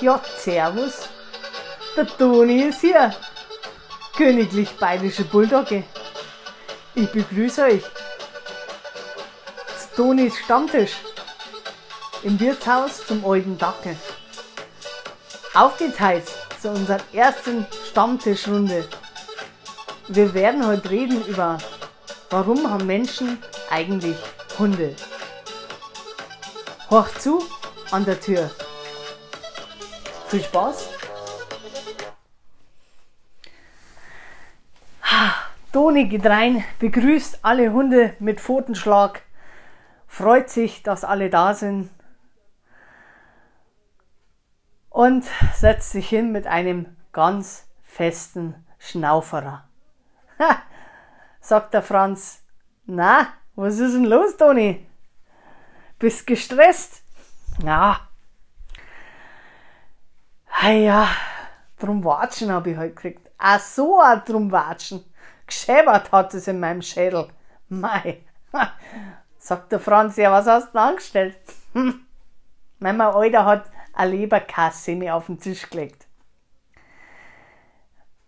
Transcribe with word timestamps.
Ja, 0.00 0.20
servus. 0.36 1.08
Der 1.96 2.06
Toni 2.06 2.62
ist 2.62 2.82
hier. 2.82 3.12
Königlich 4.16 4.70
Bayerische 4.76 5.24
Bulldogge. 5.24 5.82
Ich 6.94 7.10
begrüße 7.10 7.64
euch. 7.64 7.82
Das 9.66 9.90
Tonis 9.96 10.38
Stammtisch. 10.38 10.92
Im 12.22 12.38
Wirtshaus 12.38 13.04
zum 13.08 13.24
alten 13.28 13.58
Dackel. 13.58 13.96
Auf 15.54 15.76
geht's 15.78 15.98
heiß 15.98 16.24
zu 16.62 16.70
unserer 16.70 17.00
ersten 17.12 17.66
Stammtischrunde. 17.90 18.88
Wir 20.06 20.32
werden 20.32 20.64
heute 20.64 20.90
reden 20.90 21.24
über, 21.26 21.58
warum 22.30 22.70
haben 22.70 22.86
Menschen 22.86 23.42
eigentlich 23.68 24.16
Hunde? 24.60 24.94
Hoch 26.88 27.08
zu 27.18 27.44
an 27.90 28.04
der 28.04 28.20
Tür. 28.20 28.48
Viel 30.28 30.42
Spaß. 30.42 30.90
Toni 35.72 36.06
geht 36.06 36.26
rein, 36.26 36.62
begrüßt 36.80 37.40
alle 37.42 37.72
Hunde 37.72 38.14
mit 38.18 38.38
Pfotenschlag, 38.38 39.22
freut 40.06 40.50
sich, 40.50 40.82
dass 40.82 41.04
alle 41.04 41.30
da 41.30 41.54
sind 41.54 41.90
und 44.90 45.24
setzt 45.54 45.92
sich 45.92 46.08
hin 46.08 46.30
mit 46.30 46.46
einem 46.46 46.94
ganz 47.12 47.66
festen 47.82 48.54
Schnauferer. 48.78 49.66
Ha, 50.38 50.62
sagt 51.40 51.72
der 51.72 51.82
Franz. 51.82 52.42
Na, 52.84 53.28
was 53.54 53.78
ist 53.78 53.94
denn 53.94 54.04
los, 54.04 54.36
Toni? 54.36 54.86
Bist 55.98 56.26
gestresst? 56.26 57.02
Hey 57.64 58.07
ja, 60.66 61.08
drum 61.78 62.04
Watschen 62.04 62.50
habe 62.50 62.70
ich 62.70 62.76
heute 62.76 62.94
gekriegt. 62.94 63.30
Ach 63.38 63.60
so, 63.60 64.00
auch 64.00 64.24
drum 64.24 64.50
Watschen. 64.50 65.04
Geschäbert 65.46 66.10
hat 66.10 66.34
es 66.34 66.48
in 66.48 66.58
meinem 66.60 66.82
Schädel. 66.82 67.28
Mei. 67.68 68.24
Sagt 69.38 69.72
der 69.72 69.80
Franz, 69.80 70.16
ja, 70.16 70.32
was 70.32 70.46
hast 70.46 70.68
du 70.68 70.72
denn 70.72 70.80
angestellt? 70.80 71.38
Hm. 71.74 72.06
Mein 72.78 72.98
Alter 73.00 73.44
hat 73.44 73.70
eine 73.92 74.12
Leberkasse 74.12 74.94
mir 74.94 75.14
auf 75.14 75.26
den 75.26 75.38
Tisch 75.38 75.68
gelegt. 75.68 76.06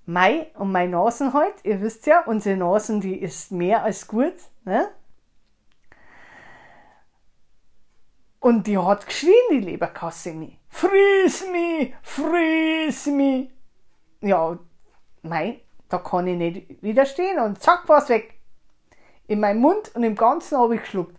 Mei 0.04 0.50
und 0.54 0.72
meine 0.72 0.92
Nasen 0.92 1.32
halt, 1.32 1.54
ihr 1.64 1.80
wisst 1.80 2.06
ja, 2.06 2.20
unsere 2.26 2.56
Nasen, 2.56 3.00
die 3.00 3.16
ist 3.18 3.50
mehr 3.50 3.82
als 3.82 4.06
gut, 4.06 4.34
ne? 4.64 4.90
Und 8.40 8.66
die 8.66 8.76
hat 8.76 9.06
geschrien, 9.06 9.32
die 9.52 9.60
Leberkasse 9.60 10.32
mir. 10.32 10.59
Friss 10.70 11.44
mich, 11.50 11.94
friss 12.00 13.06
mich. 13.06 13.50
Ja, 14.22 14.58
mei, 15.22 15.60
da 15.88 15.98
kann 15.98 16.26
ich 16.28 16.38
nicht 16.38 16.82
widerstehen 16.82 17.38
und 17.40 17.60
zack, 17.60 17.88
war's 17.88 18.08
weg. 18.08 18.40
In 19.26 19.40
meinem 19.40 19.60
Mund 19.60 19.94
und 19.94 20.04
im 20.04 20.14
Ganzen 20.14 20.56
habe 20.56 20.76
ich 20.76 20.82
geschluckt. 20.82 21.16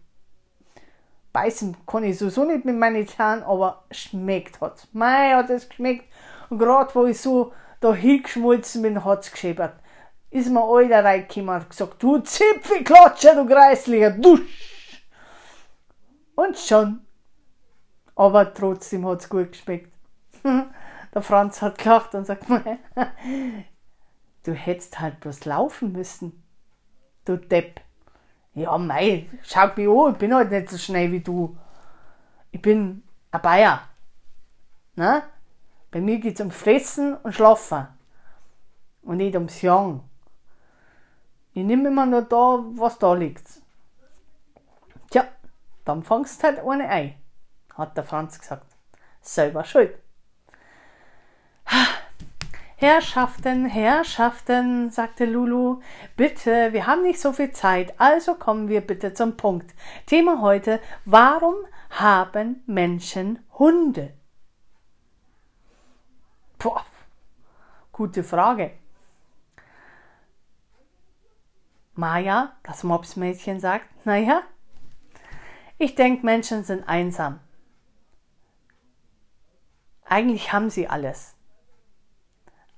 Beißen 1.34 1.78
kann 1.86 2.04
ich 2.04 2.18
sowieso 2.18 2.46
nicht 2.46 2.66
mit 2.66 2.78
meinen 2.78 3.08
Zähnen, 3.08 3.44
aber 3.44 3.86
schmeckt 3.92 4.60
hat's. 4.60 4.88
Mei, 4.94 5.32
hat 5.32 5.50
es 5.50 5.70
geschmeckt. 5.70 6.06
Und 6.50 6.58
gerade 6.58 6.94
wo 6.96 7.06
ich 7.06 7.20
so 7.22 7.54
da 7.80 7.94
hingeschmolzen 7.94 8.82
bin, 8.82 9.06
hat's 9.06 9.32
geschäbert. 9.32 9.76
Ist 10.30 10.50
mir 10.50 10.64
alter 10.64 11.04
reingekommen 11.04 11.62
und 11.62 11.70
gesagt, 11.70 12.02
du 12.02 12.20
Zipfelklatscher, 12.20 13.36
du 13.36 13.46
Kreislicher, 13.46 14.12
dusch. 14.12 14.42
Und 16.36 16.58
schon 16.58 17.06
aber 18.16 18.54
trotzdem 18.54 19.06
hat 19.08 19.22
es 19.22 19.30
gut 19.30 19.52
geschmeckt. 19.52 19.92
Der 21.14 21.22
Franz 21.22 21.62
hat 21.62 21.78
gelacht 21.78 22.16
und 22.16 22.26
sagt 22.26 22.46
du 24.44 24.54
hättest 24.54 25.00
halt 25.00 25.20
bloß 25.20 25.46
laufen 25.46 25.92
müssen. 25.92 26.44
Du 27.26 27.38
Depp. 27.38 27.82
Ja, 28.54 28.78
mei, 28.78 29.30
schau 29.44 29.68
mich 29.76 29.88
an, 29.88 30.14
ich 30.14 30.18
bin 30.18 30.34
halt 30.34 30.52
nicht 30.52 30.70
so 30.70 30.78
schnell 30.78 31.12
wie 31.12 31.22
du. 31.22 31.58
Ich 32.52 32.62
bin 32.62 33.04
ein 33.32 33.42
Bayer. 33.42 33.82
Na? 34.96 35.24
Bei 35.90 36.02
mir 36.02 36.20
geht 36.20 36.36
es 36.36 36.46
um 36.46 36.52
Fressen 36.52 37.16
und 37.18 37.34
Schlafen. 37.34 37.88
Und 39.04 39.18
nicht 39.18 39.36
ums 39.36 39.62
Jagen. 39.62 40.02
Ich 41.54 41.64
nehme 41.64 41.90
immer 41.90 42.06
nur 42.06 42.22
da, 42.24 42.64
was 42.76 42.98
da 43.00 43.14
liegt. 43.14 43.46
Tja, 45.10 45.26
dann 45.86 46.04
fangst 46.04 46.42
du 46.42 46.48
halt 46.48 46.60
eine 46.60 46.88
ein 46.88 47.21
hat 47.76 47.98
der 47.98 48.04
Franz 48.04 48.40
gesagt. 48.40 48.66
Selber 49.22 49.64
schuld. 49.64 49.98
Herrschaften, 52.82 53.68
Herrschaften, 53.68 54.90
sagte 54.90 55.26
Lulu, 55.26 55.82
bitte, 56.18 56.74
wir 56.74 56.88
haben 56.88 57.04
nicht 57.04 57.22
so 57.22 57.32
viel 57.32 57.52
Zeit, 57.52 57.94
also 58.00 58.34
kommen 58.34 58.70
wir 58.70 58.82
bitte 58.82 59.14
zum 59.14 59.38
Punkt. 59.38 59.76
Thema 60.08 60.42
heute, 60.42 60.80
warum 61.06 61.54
haben 61.92 62.64
Menschen 62.66 63.38
Hunde? 63.60 64.14
Boah, 66.58 66.84
gute 67.92 68.24
Frage. 68.24 68.72
Maja, 71.94 72.54
das 72.64 72.84
Mopsmädchen, 72.84 73.60
sagt, 73.60 73.86
naja, 74.08 74.42
ich 75.78 75.94
denke, 75.94 76.26
Menschen 76.26 76.64
sind 76.64 76.90
einsam. 76.90 77.40
Eigentlich 80.12 80.52
haben 80.52 80.70
sie 80.70 80.90
alles. 80.90 81.38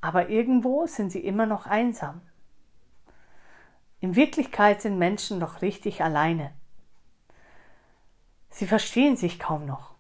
Aber 0.02 0.30
irgendwo 0.30 0.86
sind 0.86 1.12
sie 1.12 1.26
immer 1.26 1.48
noch 1.48 1.66
einsam. 1.66 2.22
In 4.02 4.16
Wirklichkeit 4.16 4.84
sind 4.84 5.00
Menschen 5.00 5.40
noch 5.40 5.64
richtig 5.64 6.04
alleine. 6.04 6.54
Sie 8.52 8.68
verstehen 8.68 9.18
sich 9.18 9.40
kaum 9.40 9.66
noch. 9.66 9.96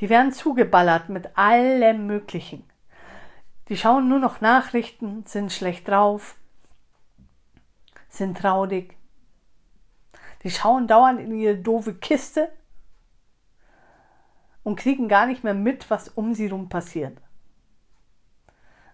Die 0.00 0.08
werden 0.08 0.32
zugeballert 0.32 1.10
mit 1.10 1.36
allem 1.36 2.06
Möglichen. 2.06 2.64
Die 3.68 3.76
schauen 3.76 4.08
nur 4.08 4.18
noch 4.18 4.40
Nachrichten, 4.40 5.26
sind 5.26 5.52
schlecht 5.52 5.86
drauf, 5.86 6.36
sind 8.08 8.38
traurig. 8.38 8.96
Die 10.44 10.50
schauen 10.50 10.88
dauernd 10.88 11.20
in 11.20 11.34
ihre 11.34 11.58
doofe 11.58 11.92
Kiste 11.92 12.50
und 14.62 14.76
kriegen 14.76 15.08
gar 15.08 15.26
nicht 15.26 15.44
mehr 15.44 15.54
mit, 15.54 15.90
was 15.90 16.08
um 16.08 16.34
sie 16.34 16.48
rum 16.48 16.68
passiert. 16.68 17.18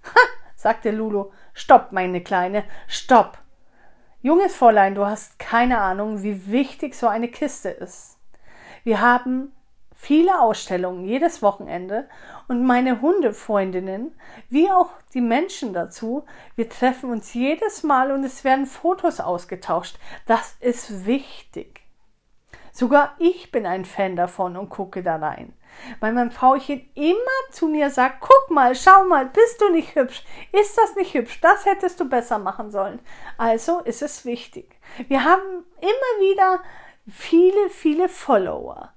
Ha, 0.04 0.20
sagte 0.56 0.90
Lulu, 0.90 1.30
stopp, 1.52 1.92
meine 1.92 2.22
Kleine, 2.22 2.64
stopp. 2.86 3.38
Junges 4.20 4.56
Fräulein, 4.56 4.94
du 4.94 5.06
hast 5.06 5.38
keine 5.38 5.78
Ahnung, 5.80 6.22
wie 6.22 6.50
wichtig 6.50 6.94
so 6.94 7.06
eine 7.06 7.28
Kiste 7.28 7.68
ist. 7.68 8.18
Wir 8.82 9.00
haben 9.00 9.52
viele 9.94 10.40
Ausstellungen 10.40 11.04
jedes 11.04 11.42
Wochenende 11.42 12.08
und 12.46 12.64
meine 12.64 13.00
Hundefreundinnen, 13.00 14.14
wie 14.48 14.70
auch 14.70 14.90
die 15.12 15.20
Menschen 15.20 15.72
dazu, 15.72 16.24
wir 16.54 16.68
treffen 16.68 17.10
uns 17.10 17.34
jedes 17.34 17.82
Mal 17.82 18.12
und 18.12 18.24
es 18.24 18.44
werden 18.44 18.66
Fotos 18.66 19.20
ausgetauscht. 19.20 19.98
Das 20.26 20.56
ist 20.60 21.04
wichtig. 21.04 21.82
Sogar 22.72 23.16
ich 23.18 23.50
bin 23.50 23.66
ein 23.66 23.84
Fan 23.84 24.14
davon 24.14 24.56
und 24.56 24.68
gucke 24.68 25.02
da 25.02 25.16
rein. 25.16 25.52
Weil 26.00 26.12
mein 26.12 26.30
Frauchen 26.30 26.88
immer 26.94 27.52
zu 27.52 27.68
mir 27.68 27.90
sagt, 27.90 28.20
guck 28.20 28.50
mal, 28.50 28.74
schau 28.74 29.04
mal, 29.04 29.26
bist 29.26 29.60
du 29.60 29.70
nicht 29.70 29.94
hübsch? 29.94 30.24
Ist 30.52 30.76
das 30.76 30.96
nicht 30.96 31.14
hübsch? 31.14 31.40
Das 31.40 31.64
hättest 31.64 32.00
du 32.00 32.08
besser 32.08 32.38
machen 32.38 32.70
sollen. 32.70 33.00
Also 33.36 33.80
ist 33.80 34.02
es 34.02 34.24
wichtig. 34.24 34.76
Wir 35.08 35.24
haben 35.24 35.64
immer 35.80 36.20
wieder 36.20 36.60
viele, 37.08 37.68
viele 37.70 38.08
Follower. 38.08 38.92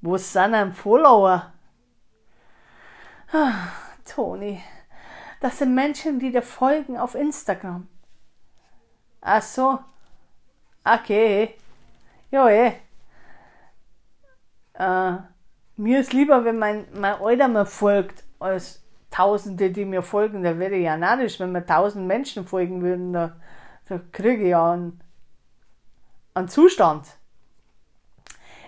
Wo 0.00 0.16
ist 0.16 0.36
ein 0.36 0.72
Follower? 0.72 1.52
Ah, 3.32 3.54
Toni, 4.04 4.62
das 5.40 5.58
sind 5.58 5.74
Menschen, 5.74 6.18
die 6.18 6.30
dir 6.30 6.42
folgen 6.42 6.98
auf 6.98 7.14
Instagram. 7.14 7.88
Ach 9.22 9.42
so, 9.42 9.78
Okay. 10.84 11.54
Ja, 12.30 12.48
eh. 12.50 12.74
Äh, 14.74 15.12
mir 15.76 16.00
ist 16.00 16.12
lieber, 16.12 16.44
wenn 16.44 16.58
mein, 16.58 16.86
mein 16.94 17.20
Alter 17.20 17.48
mir 17.48 17.66
folgt, 17.66 18.24
als 18.38 18.84
Tausende, 19.10 19.70
die 19.70 19.84
mir 19.84 20.02
folgen. 20.02 20.42
Da 20.42 20.58
wäre 20.58 20.74
ich 20.74 20.84
ja 20.84 20.96
narrisch, 20.96 21.38
wenn 21.38 21.52
mir 21.52 21.64
tausend 21.64 22.06
Menschen 22.06 22.44
folgen 22.44 22.82
würden. 22.82 23.12
Da, 23.12 23.36
da 23.88 24.00
kriege 24.10 24.42
ich 24.42 24.48
ja 24.50 24.72
einen, 24.72 25.00
einen 26.34 26.48
Zustand. 26.48 27.06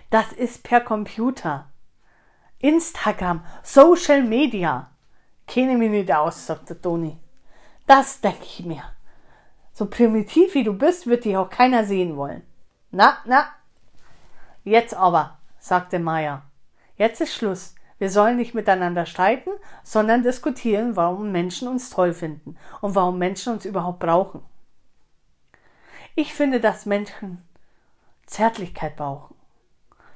Das 0.09 0.31
ist 0.31 0.63
per 0.63 0.79
Computer. 0.79 1.69
Instagram, 2.59 3.43
Social 3.61 4.23
Media. 4.23 4.89
Kenne 5.47 5.77
mich 5.77 5.91
nicht 5.91 6.13
aus, 6.13 6.45
sagt 6.45 6.69
der 6.69 6.81
Toni. 6.81 7.17
Das 7.85 8.21
denke 8.21 8.43
ich 8.43 8.65
mir. 8.65 8.83
So 9.73 9.85
primitiv 9.85 10.55
wie 10.55 10.63
du 10.63 10.73
bist, 10.73 11.07
wird 11.07 11.25
dich 11.25 11.37
auch 11.37 11.49
keiner 11.49 11.83
sehen 11.83 12.15
wollen. 12.15 12.43
Na, 12.91 13.17
na. 13.25 13.49
Jetzt 14.63 14.93
aber, 14.93 15.36
sagte 15.67 15.99
Maya. 15.99 16.43
Jetzt 16.95 17.21
ist 17.21 17.33
Schluss. 17.33 17.75
Wir 17.99 18.09
sollen 18.11 18.37
nicht 18.37 18.53
miteinander 18.53 19.05
streiten, 19.05 19.49
sondern 19.83 20.23
diskutieren, 20.23 20.95
warum 20.95 21.31
Menschen 21.31 21.67
uns 21.67 21.89
toll 21.89 22.13
finden 22.13 22.57
und 22.81 22.95
warum 22.95 23.17
Menschen 23.17 23.53
uns 23.53 23.65
überhaupt 23.65 23.99
brauchen. 23.99 24.41
Ich 26.15 26.33
finde, 26.33 26.59
dass 26.59 26.85
Menschen 26.85 27.43
Zärtlichkeit 28.25 28.95
brauchen, 28.95 29.35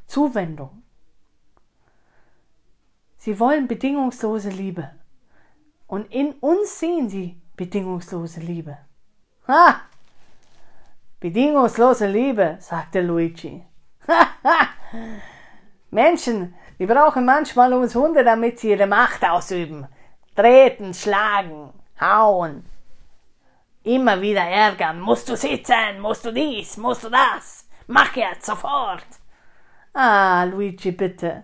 Zuwendung. 0.06 0.84
Sie 3.18 3.40
wollen 3.40 3.68
bedingungslose 3.68 4.50
Liebe. 4.50 4.90
Und 5.88 6.12
in 6.12 6.34
uns 6.34 6.80
sehen 6.80 7.10
sie 7.10 7.40
bedingungslose 7.56 8.40
Liebe. 8.40 8.78
Ha! 9.48 9.82
Bedingungslose 11.20 12.08
Liebe, 12.08 12.58
sagte 12.60 13.02
Luigi. 13.02 13.64
Menschen, 15.92 16.56
die 16.80 16.86
brauchen 16.86 17.26
manchmal 17.26 17.74
uns 17.74 17.94
Hunde, 17.96 18.24
damit 18.24 18.60
sie 18.60 18.72
ihre 18.72 18.88
Macht 18.88 19.24
ausüben. 19.24 19.88
Treten, 20.36 20.94
schlagen, 20.94 21.74
hauen. 22.00 22.66
Immer 23.84 24.22
wieder 24.22 24.42
ärgern. 24.42 25.02
Musst 25.02 25.28
du 25.28 25.36
sitzen? 25.36 26.00
Musst 26.00 26.26
du 26.26 26.32
dies? 26.32 26.78
Musst 26.78 27.04
du 27.04 27.10
das? 27.10 27.68
Mach 27.88 28.16
jetzt 28.16 28.46
sofort. 28.46 29.06
Ah, 29.94 30.46
Luigi, 30.46 30.92
bitte. 30.92 31.44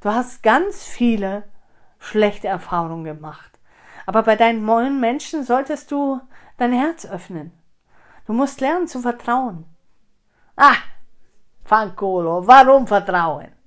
Du 0.00 0.10
hast 0.10 0.42
ganz 0.44 0.84
viele 0.84 1.42
schlechte 1.98 2.46
Erfahrungen 2.46 3.04
gemacht. 3.04 3.58
Aber 4.06 4.22
bei 4.22 4.36
deinen 4.36 4.64
neuen 4.64 5.00
Menschen 5.00 5.42
solltest 5.44 5.90
du 5.90 6.20
dein 6.56 6.72
Herz 6.72 7.04
öffnen. 7.04 7.52
Du 8.26 8.32
musst 8.32 8.60
lernen 8.60 8.86
zu 8.86 9.00
vertrauen. 9.00 9.64
Ah, 10.56 10.76
Fancolo, 11.64 12.46
warum 12.46 12.86
vertrauen? 12.86 13.57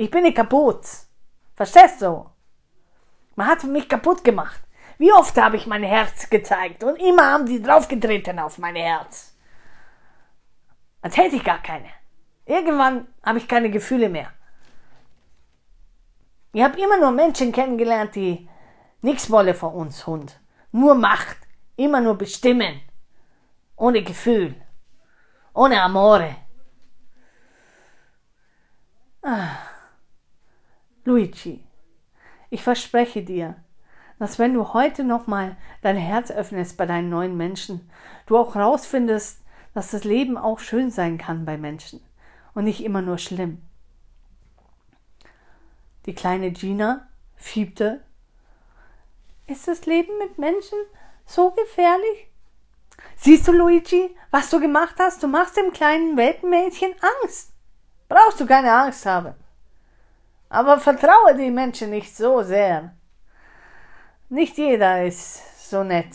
Ich 0.00 0.10
bin 0.10 0.22
nicht 0.22 0.36
kaputt. 0.36 0.86
Verstehst 1.54 2.00
du? 2.00 2.24
Man 3.36 3.46
hat 3.46 3.64
mich 3.64 3.86
kaputt 3.86 4.24
gemacht. 4.24 4.62
Wie 4.96 5.12
oft 5.12 5.36
habe 5.36 5.58
ich 5.58 5.66
mein 5.66 5.82
Herz 5.82 6.30
gezeigt 6.30 6.82
und 6.82 6.96
immer 6.96 7.30
haben 7.30 7.44
die 7.44 7.60
draufgetreten 7.60 8.38
auf 8.38 8.56
mein 8.56 8.76
Herz. 8.76 9.36
Als 11.02 11.18
hätte 11.18 11.36
ich 11.36 11.44
gar 11.44 11.62
keine. 11.62 11.90
Irgendwann 12.46 13.08
habe 13.22 13.36
ich 13.36 13.46
keine 13.46 13.68
Gefühle 13.68 14.08
mehr. 14.08 14.32
Ich 16.54 16.62
habe 16.62 16.80
immer 16.80 16.98
nur 16.98 17.10
Menschen 17.10 17.52
kennengelernt, 17.52 18.14
die 18.14 18.48
nichts 19.02 19.30
wollen 19.30 19.54
von 19.54 19.74
uns 19.74 20.06
Hund. 20.06 20.40
Nur 20.72 20.94
Macht. 20.94 21.36
Immer 21.76 22.00
nur 22.00 22.16
bestimmen. 22.16 22.80
Ohne 23.76 24.02
Gefühl. 24.02 24.54
Ohne 25.52 25.82
Amore. 25.82 26.36
Ah. 29.20 29.69
Luigi, 31.10 31.64
ich 32.50 32.62
verspreche 32.62 33.24
dir, 33.24 33.56
dass 34.20 34.38
wenn 34.38 34.54
du 34.54 34.72
heute 34.74 35.02
nochmal 35.02 35.56
dein 35.82 35.96
Herz 35.96 36.30
öffnest 36.30 36.76
bei 36.76 36.86
deinen 36.86 37.10
neuen 37.10 37.36
Menschen, 37.36 37.90
du 38.26 38.38
auch 38.38 38.54
rausfindest, 38.54 39.42
dass 39.74 39.90
das 39.90 40.04
Leben 40.04 40.38
auch 40.38 40.60
schön 40.60 40.88
sein 40.92 41.18
kann 41.18 41.44
bei 41.44 41.58
Menschen 41.58 42.00
und 42.54 42.62
nicht 42.62 42.84
immer 42.84 43.02
nur 43.02 43.18
schlimm. 43.18 43.60
Die 46.06 46.14
kleine 46.14 46.52
Gina 46.52 47.08
fiebte. 47.34 48.04
Ist 49.48 49.66
das 49.66 49.86
Leben 49.86 50.16
mit 50.18 50.38
Menschen 50.38 50.78
so 51.26 51.50
gefährlich? 51.50 52.28
Siehst 53.16 53.48
du, 53.48 53.52
Luigi, 53.52 54.14
was 54.30 54.48
du 54.48 54.60
gemacht 54.60 54.94
hast? 55.00 55.24
Du 55.24 55.26
machst 55.26 55.56
dem 55.56 55.72
kleinen 55.72 56.16
Welpenmädchen 56.16 56.94
Angst. 57.24 57.52
Brauchst 58.08 58.38
du 58.38 58.46
keine 58.46 58.72
Angst 58.72 59.04
haben. 59.06 59.34
Aber 60.50 60.78
vertraue 60.80 61.36
die 61.36 61.50
Menschen 61.50 61.90
nicht 61.90 62.14
so 62.14 62.42
sehr. 62.42 62.94
Nicht 64.28 64.58
jeder 64.58 65.04
ist 65.04 65.70
so 65.70 65.84
nett. 65.84 66.14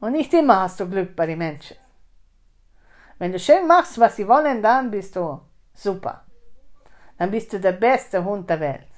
Und 0.00 0.12
nicht 0.12 0.32
immer 0.32 0.60
hast 0.60 0.80
du 0.80 0.88
Glück 0.88 1.14
bei 1.14 1.26
den 1.26 1.38
Menschen. 1.38 1.76
Wenn 3.18 3.32
du 3.32 3.38
schön 3.38 3.66
machst, 3.66 3.98
was 3.98 4.16
sie 4.16 4.26
wollen, 4.26 4.62
dann 4.62 4.90
bist 4.90 5.14
du 5.14 5.40
super. 5.74 6.24
Dann 7.18 7.30
bist 7.30 7.52
du 7.52 7.60
der 7.60 7.72
beste 7.72 8.24
Hund 8.24 8.48
der 8.48 8.60
Welt. 8.60 8.88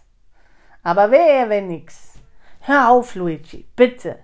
Aber 0.83 1.11
wehe, 1.11 1.49
wenn 1.49 1.69
nix. 1.69 2.15
Hör 2.61 2.91
auf, 2.91 3.17
Luigi, 3.17 3.69
bitte. 3.75 4.21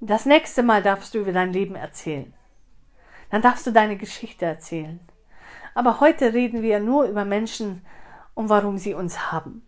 Das 0.00 0.24
nächste 0.24 0.62
Mal 0.62 0.82
darfst 0.82 1.14
du 1.14 1.18
über 1.18 1.32
dein 1.32 1.52
Leben 1.52 1.74
erzählen. 1.74 2.32
Dann 3.30 3.42
darfst 3.42 3.66
du 3.66 3.72
deine 3.72 3.96
Geschichte 3.96 4.46
erzählen. 4.46 5.00
Aber 5.74 6.00
heute 6.00 6.32
reden 6.32 6.62
wir 6.62 6.78
nur 6.78 7.04
über 7.04 7.24
Menschen 7.24 7.84
und 8.38 8.48
warum 8.48 8.78
sie 8.78 8.94
uns 8.94 9.32
haben. 9.32 9.66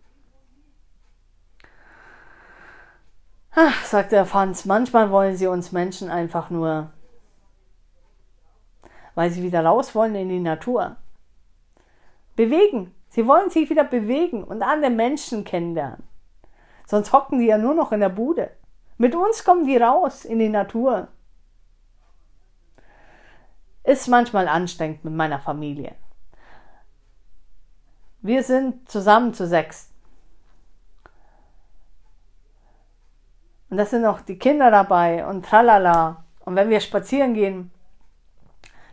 Ach, 3.53 3.83
sagte 3.83 4.15
der 4.15 4.25
Franz, 4.25 4.63
manchmal 4.63 5.11
wollen 5.11 5.35
sie 5.35 5.47
uns 5.47 5.73
Menschen 5.73 6.09
einfach 6.09 6.49
nur, 6.49 6.89
weil 9.13 9.29
sie 9.29 9.43
wieder 9.43 9.65
raus 9.65 9.93
wollen 9.93 10.15
in 10.15 10.29
die 10.29 10.39
Natur. 10.39 10.95
Bewegen. 12.37 12.95
Sie 13.09 13.27
wollen 13.27 13.49
sich 13.49 13.69
wieder 13.69 13.83
bewegen 13.83 14.41
und 14.41 14.63
andere 14.63 14.89
Menschen 14.89 15.43
kennenlernen. 15.43 16.07
Sonst 16.87 17.11
hocken 17.11 17.39
die 17.39 17.47
ja 17.47 17.57
nur 17.57 17.73
noch 17.73 17.91
in 17.91 17.99
der 17.99 18.07
Bude. 18.07 18.51
Mit 18.97 19.15
uns 19.15 19.43
kommen 19.43 19.67
die 19.67 19.75
raus 19.75 20.23
in 20.23 20.39
die 20.39 20.47
Natur. 20.47 21.09
Ist 23.83 24.07
manchmal 24.07 24.47
anstrengend 24.47 25.03
mit 25.03 25.13
meiner 25.13 25.39
Familie. 25.39 25.93
Wir 28.21 28.43
sind 28.43 28.89
zusammen 28.89 29.33
zu 29.33 29.47
sechs. 29.47 29.89
Und 33.69 33.77
da 33.77 33.85
sind 33.85 34.03
noch 34.03 34.21
die 34.21 34.37
Kinder 34.37 34.69
dabei 34.69 35.25
und 35.25 35.45
tralala. 35.45 36.23
Und 36.45 36.55
wenn 36.55 36.69
wir 36.69 36.81
spazieren 36.81 37.33
gehen, 37.33 37.71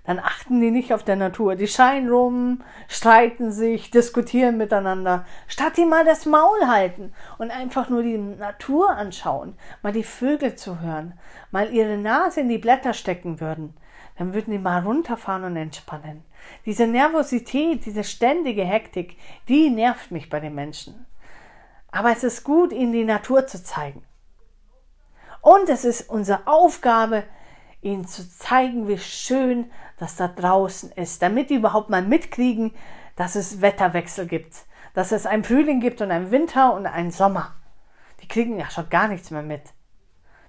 dann 0.05 0.19
achten 0.19 0.59
die 0.63 0.71
nicht 0.71 0.95
auf 0.95 1.05
der 1.05 1.17
Natur. 1.17 1.57
Die 1.57 1.69
scheinen 1.69 2.09
rum, 2.09 2.63
streiten 2.89 3.53
sich, 3.53 3.91
diskutieren 3.91 4.57
miteinander, 4.57 5.27
statt 5.47 5.77
die 5.77 5.85
mal 5.85 6.07
das 6.07 6.25
Maul 6.25 6.67
halten 6.67 7.13
und 7.37 7.51
einfach 7.51 7.91
nur 7.91 8.03
die 8.03 8.17
Natur 8.17 8.89
anschauen, 8.89 9.59
mal 9.83 9.93
die 9.93 10.05
Vögel 10.05 10.55
zu 10.55 10.81
hören, 10.81 11.19
mal 11.51 11.71
ihre 11.71 11.99
Nase 11.99 12.41
in 12.41 12.49
die 12.49 12.57
Blätter 12.57 12.95
stecken 12.95 13.41
würden, 13.41 13.77
dann 14.17 14.33
würden 14.33 14.51
die 14.51 14.59
mal 14.59 14.81
runterfahren 14.81 15.45
und 15.45 15.57
entspannen. 15.57 16.25
Diese 16.67 16.87
Nervosität, 16.87 17.87
diese 17.87 18.05
ständige 18.05 18.65
Hektik, 18.65 19.17
die 19.49 19.71
nervt 19.71 20.11
mich 20.11 20.29
bei 20.29 20.41
den 20.41 20.55
Menschen. 20.55 21.07
Aber 21.91 22.11
es 22.11 22.25
ist 22.25 22.45
gut, 22.45 22.73
ihnen 22.73 22.93
die 22.93 23.05
Natur 23.05 23.47
zu 23.47 23.63
zeigen. 23.63 24.05
Und 25.41 25.69
es 25.69 25.85
ist 25.85 26.11
unsere 26.11 26.47
Aufgabe, 26.47 27.25
ihnen 27.81 28.07
zu 28.07 28.29
zeigen, 28.29 28.89
wie 28.89 28.99
schön 28.99 29.71
das 29.99 30.17
da 30.17 30.29
draußen 30.29 30.93
ist, 30.93 31.23
damit 31.23 31.51
die 31.51 31.55
überhaupt 31.55 31.91
mal 31.91 32.03
mitkriegen, 32.03 32.75
dass 33.17 33.35
es 33.35 33.61
Wetterwechsel 33.61 34.27
gibt, 34.27 34.67
dass 34.95 35.13
es 35.13 35.27
einen 35.27 35.45
Frühling 35.45 35.81
gibt 35.81 36.01
und 36.01 36.11
einen 36.11 36.31
Winter 36.31 36.75
und 36.75 36.87
einen 36.87 37.11
Sommer. 37.11 37.55
Die 38.21 38.29
kriegen 38.29 38.59
ja 38.59 38.69
schon 38.71 38.89
gar 38.91 39.09
nichts 39.09 39.31
mehr 39.31 39.43
mit. 39.43 39.63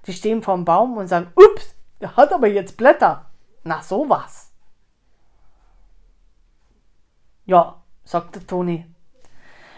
Die 0.06 0.14
stehen 0.14 0.42
vorm 0.42 0.66
Baum 0.66 0.98
und 0.98 1.08
sagen, 1.08 1.32
ups, 1.36 1.76
der 2.02 2.16
hat 2.16 2.34
aber 2.34 2.48
jetzt 2.48 2.78
Blätter. 2.78 3.30
Na 3.64 3.82
sowas. 3.82 4.49
Ja, 7.50 7.82
sagte 8.04 8.46
Toni. 8.46 8.86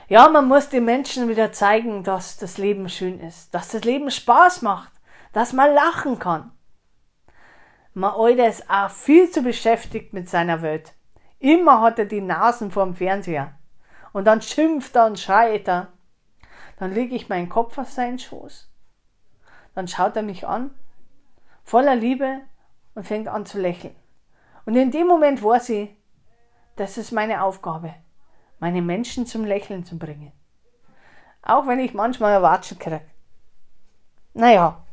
Ja, 0.10 0.28
man 0.28 0.50
muss 0.50 0.68
den 0.68 0.84
Menschen 0.84 1.30
wieder 1.30 1.54
zeigen, 1.54 2.04
dass 2.04 2.36
das 2.36 2.58
Leben 2.58 2.90
schön 2.90 3.22
ist, 3.22 3.54
dass 3.54 3.70
das 3.70 3.86
Leben 3.86 4.12
Spaß 4.12 4.62
macht, 4.62 4.92
dass 5.32 5.54
man 5.54 5.74
lachen 5.74 6.20
kann. 6.20 6.51
Man 7.94 8.12
Alter 8.13 8.50
ist 8.50 8.70
auch 8.70 8.90
viel 8.90 9.32
zu 9.32 9.42
beschäftigt 9.42 10.12
mit 10.12 10.28
seiner 10.28 10.62
Welt. 10.62 10.92
Immer 11.40 11.80
hat 11.80 11.98
er 11.98 12.04
die 12.04 12.20
Nasen 12.20 12.72
vorm 12.72 12.94
Fernseher. 12.94 13.54
Und 14.12 14.25
dann 14.25 14.42
schimpft 14.42 14.94
er 14.98 15.06
und 15.06 15.18
schreit 15.18 15.70
er. 15.70 15.94
Dann 16.78 16.94
lege 16.94 17.16
ich 17.16 17.30
meinen 17.30 17.48
Kopf 17.48 17.78
auf 17.78 17.90
seinen 17.90 18.20
Schoß. 18.20 18.70
Dann 19.75 19.88
schaut 19.88 20.18
er 20.18 20.24
mich 20.24 20.46
an, 20.46 20.72
voller 21.63 21.96
Liebe 21.96 22.42
und 22.96 23.08
fängt 23.08 23.30
an 23.30 23.46
zu 23.46 23.62
lächeln. 23.62 23.96
Und 24.66 24.75
in 24.75 24.92
dem 24.92 25.08
Moment 25.08 25.42
weiß 25.42 25.70
ich, 25.70 26.00
das 26.75 26.98
ist 26.98 27.12
meine 27.12 27.44
Aufgabe, 27.44 27.94
meine 28.60 28.82
Menschen 28.82 29.25
zum 29.25 29.46
Lächeln 29.46 29.86
zu 29.86 29.98
bringen. 29.98 30.32
Auch 31.42 31.68
wenn 31.68 31.80
ich 31.80 31.94
manchmal 31.94 32.34
Erwatschen 32.34 32.80
kriege. 32.80 33.01
Naja, 34.34 34.84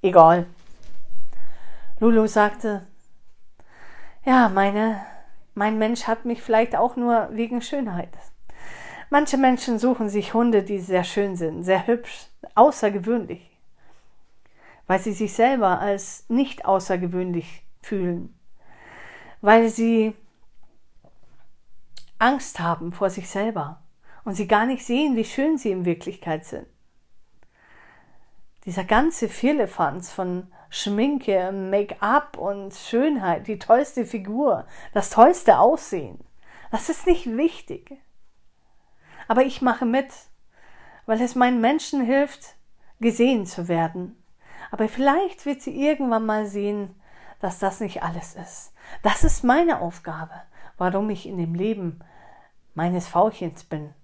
egal. 0.00 0.46
Lulu 1.98 2.26
sagte, 2.26 2.86
ja, 4.24 4.48
meine, 4.48 5.04
mein 5.54 5.78
Mensch 5.78 6.06
hat 6.06 6.24
mich 6.24 6.42
vielleicht 6.42 6.76
auch 6.76 6.96
nur 6.96 7.28
wegen 7.32 7.60
Schönheit. 7.60 8.10
Manche 9.10 9.36
Menschen 9.36 9.78
suchen 9.78 10.08
sich 10.08 10.32
Hunde, 10.32 10.62
die 10.62 10.78
sehr 10.78 11.04
schön 11.04 11.36
sind, 11.36 11.64
sehr 11.64 11.86
hübsch, 11.86 12.28
außergewöhnlich, 12.54 13.50
weil 14.86 15.00
sie 15.00 15.12
sich 15.12 15.34
selber 15.34 15.80
als 15.80 16.24
nicht 16.28 16.64
außergewöhnlich 16.64 17.62
fühlen, 17.82 18.34
weil 19.42 19.68
sie 19.68 20.14
Angst 22.22 22.60
haben 22.60 22.92
vor 22.92 23.10
sich 23.10 23.28
selber 23.28 23.82
und 24.24 24.34
sie 24.34 24.46
gar 24.46 24.64
nicht 24.64 24.86
sehen, 24.86 25.16
wie 25.16 25.24
schön 25.24 25.58
sie 25.58 25.72
in 25.72 25.84
Wirklichkeit 25.84 26.44
sind. 26.44 26.68
Dieser 28.64 28.84
ganze 28.84 29.28
Firlefanz 29.28 30.12
von 30.12 30.46
Schminke, 30.70 31.50
Make-up 31.50 32.38
und 32.38 32.74
Schönheit, 32.74 33.48
die 33.48 33.58
tollste 33.58 34.06
Figur, 34.06 34.66
das 34.94 35.10
tollste 35.10 35.58
Aussehen, 35.58 36.20
das 36.70 36.88
ist 36.88 37.08
nicht 37.08 37.26
wichtig. 37.26 37.98
Aber 39.26 39.42
ich 39.44 39.60
mache 39.60 39.84
mit, 39.84 40.06
weil 41.06 41.20
es 41.20 41.34
meinen 41.34 41.60
Menschen 41.60 42.04
hilft, 42.04 42.54
gesehen 43.00 43.46
zu 43.46 43.66
werden. 43.66 44.16
Aber 44.70 44.88
vielleicht 44.88 45.44
wird 45.44 45.60
sie 45.60 45.74
irgendwann 45.74 46.24
mal 46.24 46.46
sehen, 46.46 46.94
dass 47.40 47.58
das 47.58 47.80
nicht 47.80 48.04
alles 48.04 48.36
ist. 48.36 48.72
Das 49.02 49.24
ist 49.24 49.42
meine 49.42 49.80
Aufgabe, 49.80 50.40
warum 50.78 51.10
ich 51.10 51.26
in 51.26 51.36
dem 51.36 51.56
Leben 51.56 51.98
meines 52.74 53.06
Faulchens 53.06 53.64
bin. 53.64 53.94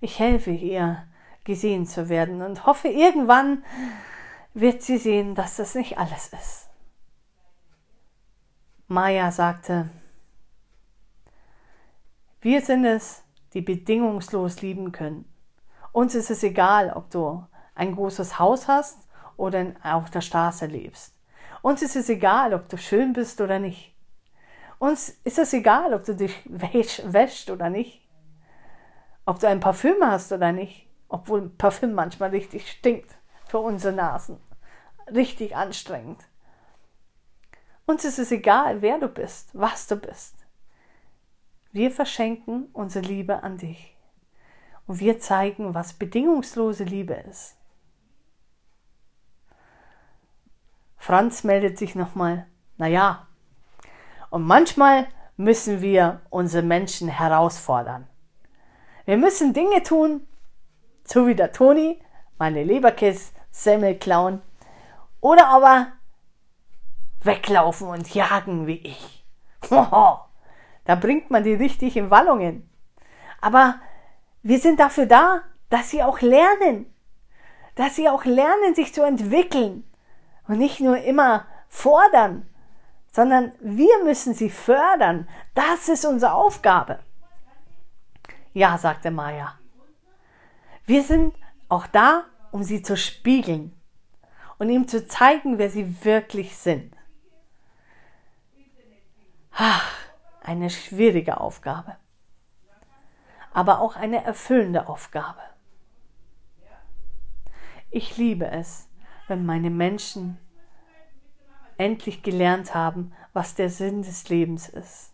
Ich 0.00 0.18
helfe 0.18 0.50
ihr, 0.50 1.06
gesehen 1.44 1.86
zu 1.86 2.08
werden 2.08 2.42
und 2.42 2.66
hoffe, 2.66 2.88
irgendwann 2.88 3.64
wird 4.52 4.82
sie 4.82 4.98
sehen, 4.98 5.34
dass 5.34 5.56
das 5.56 5.74
nicht 5.74 5.96
alles 5.96 6.28
ist. 6.28 6.68
Maya 8.88 9.32
sagte, 9.32 9.88
wir 12.40 12.60
sind 12.60 12.84
es, 12.84 13.24
die 13.54 13.62
bedingungslos 13.62 14.60
lieben 14.62 14.92
können. 14.92 15.24
Uns 15.92 16.14
ist 16.14 16.30
es 16.30 16.42
egal, 16.42 16.92
ob 16.92 17.10
du 17.10 17.44
ein 17.74 17.94
großes 17.94 18.38
Haus 18.38 18.68
hast 18.68 19.08
oder 19.36 19.72
auf 19.82 20.10
der 20.10 20.20
Straße 20.20 20.66
lebst. 20.66 21.14
Uns 21.62 21.82
ist 21.82 21.96
es 21.96 22.08
egal, 22.08 22.54
ob 22.54 22.68
du 22.68 22.78
schön 22.78 23.12
bist 23.12 23.40
oder 23.40 23.58
nicht. 23.58 23.95
Uns 24.78 25.08
ist 25.24 25.38
es 25.38 25.52
egal, 25.52 25.94
ob 25.94 26.04
du 26.04 26.14
dich 26.14 26.42
wäscht 26.46 27.50
oder 27.50 27.70
nicht. 27.70 28.02
Ob 29.24 29.40
du 29.40 29.48
ein 29.48 29.60
Parfüm 29.60 29.96
hast 30.02 30.32
oder 30.32 30.52
nicht. 30.52 30.88
Obwohl 31.08 31.48
Parfüm 31.48 31.92
manchmal 31.92 32.30
richtig 32.30 32.70
stinkt 32.70 33.16
für 33.46 33.58
unsere 33.58 33.94
Nasen. 33.94 34.38
Richtig 35.12 35.56
anstrengend. 35.56 36.24
Uns 37.86 38.04
ist 38.04 38.18
es 38.18 38.32
egal, 38.32 38.82
wer 38.82 38.98
du 38.98 39.08
bist, 39.08 39.50
was 39.52 39.86
du 39.86 39.96
bist. 39.96 40.34
Wir 41.70 41.90
verschenken 41.90 42.68
unsere 42.72 43.06
Liebe 43.06 43.42
an 43.42 43.58
dich. 43.58 43.96
Und 44.86 44.98
wir 44.98 45.20
zeigen, 45.20 45.74
was 45.74 45.92
bedingungslose 45.92 46.84
Liebe 46.84 47.14
ist. 47.14 47.56
Franz 50.96 51.44
meldet 51.44 51.78
sich 51.78 51.94
nochmal. 51.94 52.46
Naja, 52.78 53.25
und 54.30 54.44
manchmal 54.44 55.06
müssen 55.36 55.82
wir 55.82 56.20
unsere 56.30 56.62
Menschen 56.62 57.08
herausfordern. 57.08 58.06
Wir 59.04 59.16
müssen 59.16 59.52
Dinge 59.52 59.82
tun, 59.82 60.26
so 61.04 61.26
wie 61.26 61.34
der 61.34 61.52
Toni, 61.52 62.00
meine 62.38 62.64
Leberkiss, 62.64 63.32
Semmel 63.50 63.96
klauen, 63.96 64.42
oder 65.20 65.48
aber 65.48 65.88
weglaufen 67.22 67.88
und 67.88 68.14
jagen 68.14 68.66
wie 68.66 68.78
ich. 68.78 69.24
da 69.70 70.94
bringt 71.00 71.30
man 71.30 71.44
die 71.44 71.54
richtig 71.54 71.96
in 71.96 72.10
Wallungen. 72.10 72.68
Aber 73.40 73.76
wir 74.42 74.58
sind 74.58 74.80
dafür 74.80 75.06
da, 75.06 75.42
dass 75.68 75.90
sie 75.90 76.02
auch 76.02 76.20
lernen, 76.20 76.92
dass 77.74 77.96
sie 77.96 78.08
auch 78.08 78.24
lernen, 78.24 78.74
sich 78.74 78.94
zu 78.94 79.02
entwickeln 79.02 79.84
und 80.48 80.58
nicht 80.58 80.80
nur 80.80 80.98
immer 80.98 81.46
fordern, 81.68 82.48
sondern 83.16 83.52
wir 83.60 84.04
müssen 84.04 84.34
sie 84.34 84.50
fördern. 84.50 85.26
Das 85.54 85.88
ist 85.88 86.04
unsere 86.04 86.34
Aufgabe. 86.34 86.98
Ja, 88.52 88.76
sagte 88.76 89.10
Maya. 89.10 89.58
Wir 90.84 91.02
sind 91.02 91.34
auch 91.70 91.86
da, 91.86 92.24
um 92.50 92.62
sie 92.62 92.82
zu 92.82 92.94
spiegeln 92.94 93.74
und 94.58 94.68
ihm 94.68 94.86
zu 94.86 95.06
zeigen, 95.06 95.56
wer 95.56 95.70
sie 95.70 96.04
wirklich 96.04 96.58
sind. 96.58 96.94
Ach, 99.50 99.90
eine 100.42 100.68
schwierige 100.68 101.40
Aufgabe, 101.40 101.96
aber 103.54 103.80
auch 103.80 103.96
eine 103.96 104.22
erfüllende 104.24 104.90
Aufgabe. 104.90 105.40
Ich 107.90 108.18
liebe 108.18 108.46
es, 108.50 108.90
wenn 109.26 109.46
meine 109.46 109.70
Menschen 109.70 110.38
endlich 111.78 112.22
gelernt 112.22 112.74
haben, 112.74 113.12
was 113.32 113.54
der 113.54 113.70
Sinn 113.70 114.02
des 114.02 114.28
Lebens 114.28 114.68
ist. 114.68 115.12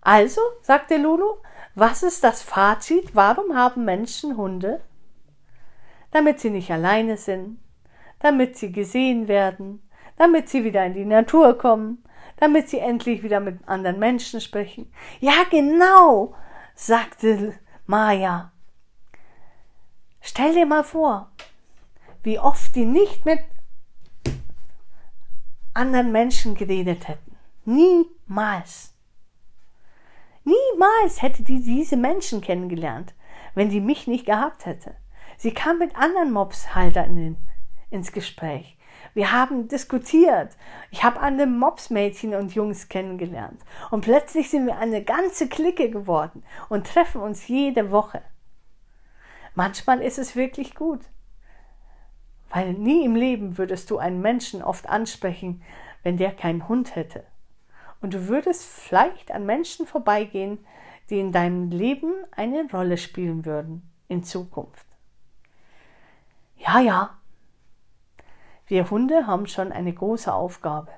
Also, 0.00 0.40
sagte 0.62 0.96
Lulu, 0.96 1.36
was 1.74 2.02
ist 2.02 2.22
das 2.22 2.42
Fazit? 2.42 3.14
Warum 3.14 3.56
haben 3.56 3.84
Menschen 3.84 4.36
Hunde? 4.36 4.80
Damit 6.10 6.40
sie 6.40 6.50
nicht 6.50 6.70
alleine 6.70 7.16
sind, 7.16 7.58
damit 8.20 8.56
sie 8.56 8.72
gesehen 8.72 9.28
werden, 9.28 9.82
damit 10.16 10.48
sie 10.48 10.64
wieder 10.64 10.86
in 10.86 10.94
die 10.94 11.04
Natur 11.04 11.58
kommen, 11.58 12.04
damit 12.38 12.68
sie 12.68 12.78
endlich 12.78 13.22
wieder 13.22 13.40
mit 13.40 13.66
anderen 13.68 13.98
Menschen 13.98 14.40
sprechen. 14.40 14.92
Ja, 15.20 15.44
genau, 15.50 16.34
sagte 16.74 17.54
Maya. 17.86 18.52
Stell 20.20 20.54
dir 20.54 20.66
mal 20.66 20.84
vor, 20.84 21.30
wie 22.22 22.38
oft 22.38 22.74
die 22.74 22.84
nicht 22.84 23.24
mit 23.24 23.40
anderen 25.76 26.12
Menschen 26.12 26.54
geredet 26.54 27.08
hätten. 27.08 27.36
Niemals. 27.64 28.94
Niemals 30.44 31.22
hätte 31.22 31.42
die 31.42 31.62
diese 31.62 31.96
Menschen 31.96 32.40
kennengelernt, 32.40 33.14
wenn 33.54 33.70
sie 33.70 33.80
mich 33.80 34.06
nicht 34.06 34.26
gehabt 34.26 34.64
hätte. 34.64 34.94
Sie 35.36 35.52
kam 35.52 35.78
mit 35.78 35.96
anderen 35.96 36.32
Mopshaltern 36.32 37.16
in, 37.16 37.36
ins 37.90 38.12
Gespräch. 38.12 38.76
Wir 39.14 39.32
haben 39.32 39.68
diskutiert. 39.68 40.56
Ich 40.90 41.02
habe 41.02 41.20
andere 41.20 41.46
Mopsmädchen 41.46 42.34
und 42.34 42.54
Jungs 42.54 42.88
kennengelernt. 42.88 43.60
Und 43.90 44.02
plötzlich 44.02 44.50
sind 44.50 44.66
wir 44.66 44.78
eine 44.78 45.02
ganze 45.02 45.48
Clique 45.48 45.90
geworden 45.90 46.44
und 46.68 46.86
treffen 46.86 47.20
uns 47.20 47.48
jede 47.48 47.90
Woche. 47.90 48.22
Manchmal 49.54 50.02
ist 50.02 50.18
es 50.18 50.36
wirklich 50.36 50.74
gut. 50.74 51.00
Weil 52.50 52.72
nie 52.74 53.04
im 53.04 53.16
Leben 53.16 53.58
würdest 53.58 53.90
du 53.90 53.98
einen 53.98 54.20
Menschen 54.20 54.62
oft 54.62 54.88
ansprechen, 54.88 55.62
wenn 56.02 56.16
der 56.16 56.32
keinen 56.32 56.68
Hund 56.68 56.94
hätte. 56.94 57.24
Und 58.00 58.14
du 58.14 58.28
würdest 58.28 58.64
vielleicht 58.64 59.32
an 59.32 59.46
Menschen 59.46 59.86
vorbeigehen, 59.86 60.58
die 61.10 61.20
in 61.20 61.32
deinem 61.32 61.70
Leben 61.70 62.12
eine 62.32 62.68
Rolle 62.72 62.98
spielen 62.98 63.44
würden 63.44 63.90
in 64.08 64.22
Zukunft. 64.22 64.86
Ja, 66.56 66.80
ja, 66.80 67.16
wir 68.66 68.90
Hunde 68.90 69.26
haben 69.26 69.46
schon 69.46 69.70
eine 69.70 69.92
große 69.92 70.32
Aufgabe. 70.32 70.90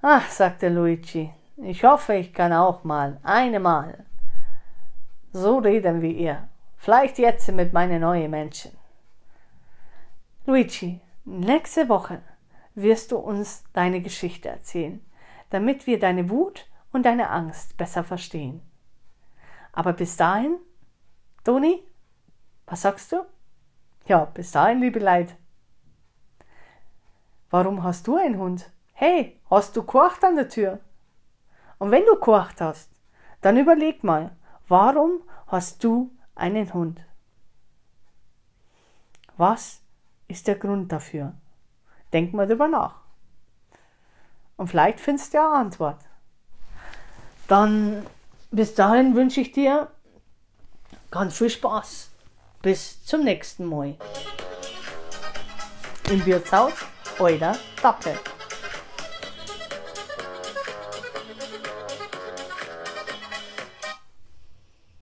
Ach, 0.00 0.28
sagte 0.30 0.68
Luigi, 0.68 1.32
ich 1.58 1.84
hoffe, 1.84 2.14
ich 2.14 2.32
kann 2.32 2.52
auch 2.52 2.82
mal, 2.82 3.20
eine 3.22 3.60
Mal. 3.60 4.06
So 5.32 5.58
reden 5.58 6.00
wie 6.02 6.12
ihr. 6.12 6.48
Vielleicht 6.76 7.18
jetzt 7.18 7.50
mit 7.52 7.72
meinen 7.72 8.00
neuen 8.00 8.30
Menschen. 8.30 8.72
Luigi, 10.62 11.00
nächste 11.24 11.88
Woche 11.88 12.22
wirst 12.76 13.10
du 13.10 13.16
uns 13.16 13.64
deine 13.72 14.00
Geschichte 14.00 14.48
erzählen, 14.48 15.04
damit 15.50 15.88
wir 15.88 15.98
deine 15.98 16.30
Wut 16.30 16.68
und 16.92 17.04
deine 17.04 17.30
Angst 17.30 17.76
besser 17.76 18.04
verstehen. 18.04 18.62
Aber 19.72 19.92
bis 19.92 20.16
dahin, 20.16 20.58
Toni, 21.42 21.82
was 22.64 22.82
sagst 22.82 23.10
du? 23.10 23.26
Ja, 24.06 24.24
bis 24.24 24.52
dahin, 24.52 24.78
liebe 24.78 25.00
Leid. 25.00 25.34
Warum 27.50 27.82
hast 27.82 28.06
du 28.06 28.14
einen 28.14 28.38
Hund? 28.38 28.70
Hey, 28.92 29.40
hast 29.50 29.74
du 29.74 29.82
Kocht 29.82 30.22
an 30.22 30.36
der 30.36 30.48
Tür? 30.48 30.78
Und 31.78 31.90
wenn 31.90 32.04
du 32.04 32.14
Kocht 32.14 32.60
hast, 32.60 32.88
dann 33.40 33.56
überleg 33.56 34.04
mal, 34.04 34.36
warum 34.68 35.24
hast 35.48 35.82
du 35.82 36.12
einen 36.36 36.72
Hund? 36.72 37.04
Was 39.36 39.81
ist 40.32 40.46
der 40.46 40.56
Grund 40.56 40.90
dafür? 40.90 41.34
Denk 42.12 42.32
mal 42.32 42.46
drüber 42.46 42.68
nach. 42.68 42.96
Und 44.56 44.68
vielleicht 44.68 45.00
findest 45.00 45.32
du 45.32 45.38
ja 45.38 45.48
eine 45.48 45.58
Antwort. 45.58 45.98
Dann 47.48 48.06
bis 48.50 48.74
dahin 48.74 49.14
wünsche 49.14 49.40
ich 49.40 49.52
dir 49.52 49.90
ganz 51.10 51.36
viel 51.36 51.50
Spaß. 51.50 52.10
Bis 52.62 53.04
zum 53.04 53.24
nächsten 53.24 53.66
Mal. 53.66 53.96
Im 56.10 56.24
Wirtshaus, 56.24 56.74
euer 57.18 57.56
Dackel. 57.82 58.18